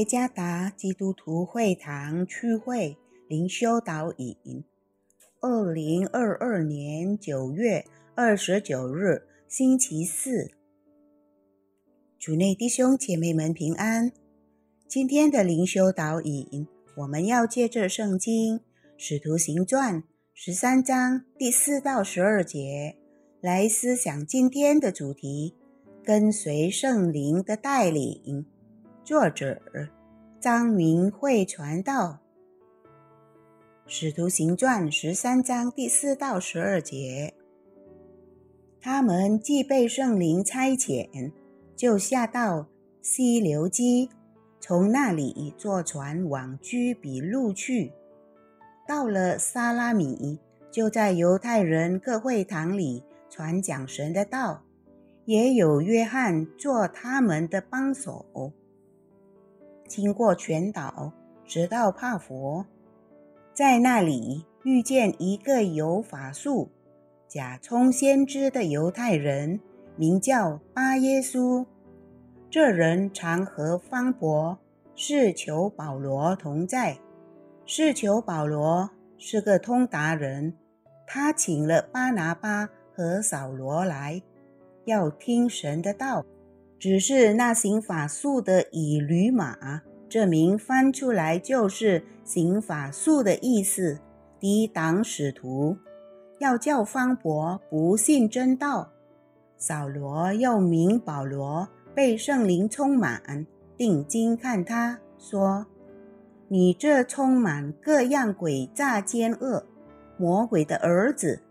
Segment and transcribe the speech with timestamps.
[0.00, 2.96] 耶加达基督徒会堂区会
[3.28, 4.64] 灵修导引，
[5.42, 10.52] 二零二二年九月二十九日，星期四，
[12.18, 14.10] 主内弟兄姐妹们平安。
[14.88, 18.58] 今天的灵修导引，我们要借着圣经
[18.96, 19.96] 《使徒行传》
[20.32, 22.96] 十三章第四到十二节
[23.42, 25.54] 来思想今天的主题：
[26.02, 28.46] 跟随圣灵的带领。
[29.10, 29.60] 作者
[30.38, 32.20] 张明慧传道，
[33.84, 37.34] 《使徒行传》十三章第四到十二节，
[38.80, 41.32] 他们既被圣灵差遣，
[41.74, 42.68] 就下到
[43.02, 44.08] 西流基，
[44.60, 47.92] 从那里坐船往居比路去。
[48.86, 50.38] 到了沙拉米，
[50.70, 54.62] 就在犹太人各会堂里传讲神的道，
[55.24, 58.52] 也有约翰做他们的帮手。
[59.90, 61.12] 经过全岛，
[61.44, 62.64] 直到帕佛，
[63.52, 66.70] 在那里遇见一个有法术、
[67.26, 69.58] 假充先知的犹太人，
[69.96, 71.66] 名叫巴耶稣。
[72.48, 74.56] 这人常和方伯、
[74.94, 76.96] 是求保罗同在。
[77.66, 80.54] 是求保罗是个通达人，
[81.04, 84.22] 他请了巴拿巴和扫罗来，
[84.84, 86.24] 要听神的道。
[86.80, 94.00] 只是那行法术的以驴马，这名翻出来就是行法术的意思。
[94.40, 95.76] 抵挡使徒，
[96.38, 98.92] 要叫方伯不信真道。
[99.58, 105.66] 扫罗又名保罗，被圣灵充满，定睛看他说
[106.48, 109.66] ：“你这充满各样诡诈奸恶、
[110.16, 111.42] 魔鬼的儿子，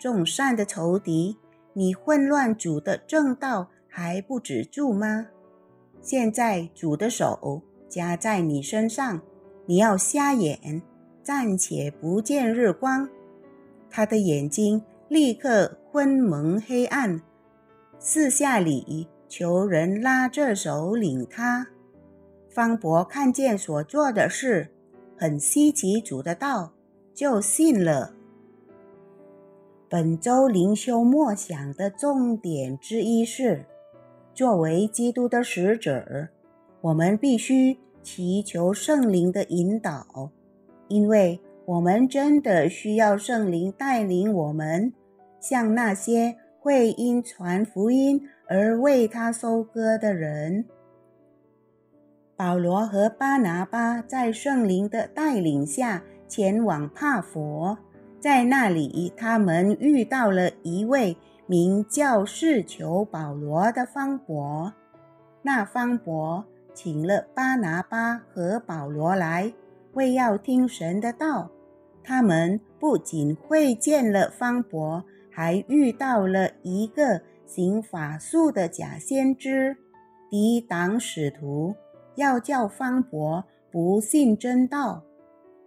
[0.00, 1.36] 众善的仇敌，
[1.74, 5.26] 你混乱主的正道。”还不止住吗？
[6.00, 9.20] 现在主的手加在你身上，
[9.66, 10.80] 你要瞎眼，
[11.22, 13.08] 暂且不见日光。
[13.90, 17.20] 他的眼睛立刻昏蒙黑暗，
[17.98, 21.66] 四下里求人拉着手领他。
[22.48, 24.70] 方伯看见所做的事，
[25.16, 26.72] 很稀奇主的道，
[27.14, 28.14] 就信了。
[29.88, 33.64] 本周灵修默想的重点之一是。
[34.38, 36.28] 作为基督的使者，
[36.80, 40.30] 我们必须祈求圣灵的引导，
[40.86, 44.92] 因为我们真的需要圣灵带领我们，
[45.40, 50.64] 向那些会因传福音而为他收割的人。
[52.36, 57.76] 保罗和巴拿巴在圣灵的带领下前往帕佛，
[58.20, 61.16] 在那里，他们遇到了一位。
[61.50, 64.70] 名叫是求保罗的方伯，
[65.40, 66.44] 那方伯
[66.74, 69.54] 请了巴拿巴和保罗来，
[69.94, 71.50] 为要听神的道。
[72.04, 79.74] 他们不仅会见了方伯，还遇到了一个行法术的假先知，
[80.30, 81.74] 抵挡使徒，
[82.16, 85.02] 要叫方伯不信真道。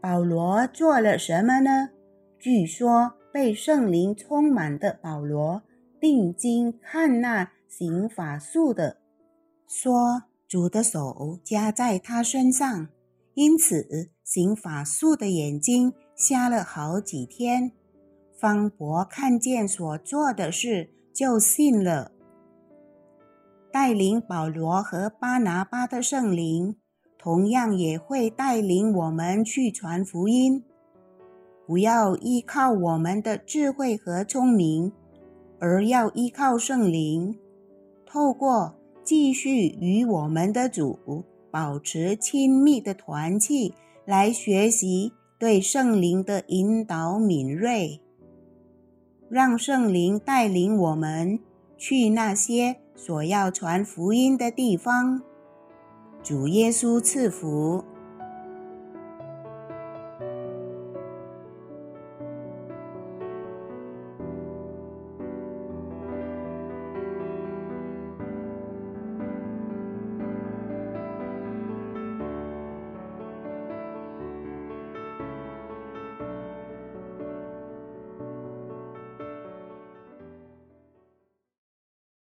[0.00, 1.90] 保罗做了什么呢？
[2.38, 3.14] 据说。
[3.34, 5.62] 被圣灵充满的保罗
[6.00, 8.98] 定睛看那行法术的，
[9.66, 12.86] 说：“主的手加在他身上，
[13.34, 17.72] 因此行法术的眼睛瞎了好几天。”
[18.38, 22.12] 方伯看见所做的事，就信了。
[23.72, 26.76] 带领保罗和巴拿巴的圣灵，
[27.18, 30.62] 同样也会带领我们去传福音。
[31.66, 34.92] 不要依靠我们的智慧和聪明，
[35.58, 37.38] 而要依靠圣灵，
[38.04, 43.72] 透过继续与我们的主保持亲密的团契
[44.04, 48.00] 来学习对圣灵的引导敏锐，
[49.28, 51.38] 让圣灵带领我们
[51.78, 55.22] 去那些所要传福音的地方。
[56.22, 57.82] 主耶稣赐福。